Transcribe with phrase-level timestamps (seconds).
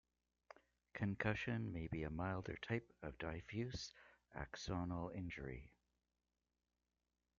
[0.95, 3.93] Concussion may be a milder type of diffuse
[4.35, 5.69] axonal injury.